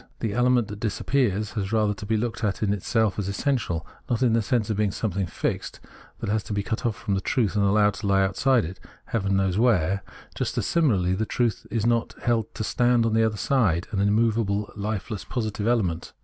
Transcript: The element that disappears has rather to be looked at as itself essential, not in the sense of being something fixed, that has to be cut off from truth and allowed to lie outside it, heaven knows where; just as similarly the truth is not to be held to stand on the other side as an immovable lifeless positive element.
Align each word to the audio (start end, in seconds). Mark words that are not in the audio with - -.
The 0.19 0.33
element 0.33 0.67
that 0.69 0.79
disappears 0.79 1.51
has 1.51 1.71
rather 1.71 1.93
to 1.93 2.07
be 2.07 2.17
looked 2.17 2.43
at 2.43 2.63
as 2.63 2.69
itself 2.71 3.19
essential, 3.19 3.85
not 4.09 4.23
in 4.23 4.33
the 4.33 4.41
sense 4.41 4.71
of 4.71 4.77
being 4.77 4.89
something 4.89 5.27
fixed, 5.27 5.79
that 6.21 6.27
has 6.31 6.41
to 6.45 6.53
be 6.53 6.63
cut 6.63 6.87
off 6.87 6.95
from 6.95 7.19
truth 7.19 7.55
and 7.55 7.63
allowed 7.63 7.93
to 7.93 8.07
lie 8.07 8.23
outside 8.23 8.65
it, 8.65 8.79
heaven 9.05 9.35
knows 9.37 9.59
where; 9.59 10.01
just 10.33 10.57
as 10.57 10.65
similarly 10.65 11.13
the 11.13 11.27
truth 11.27 11.67
is 11.69 11.85
not 11.85 12.09
to 12.09 12.15
be 12.15 12.21
held 12.23 12.51
to 12.55 12.63
stand 12.63 13.05
on 13.05 13.13
the 13.13 13.23
other 13.23 13.37
side 13.37 13.85
as 13.93 13.99
an 13.99 14.07
immovable 14.07 14.73
lifeless 14.75 15.23
positive 15.23 15.67
element. 15.67 16.13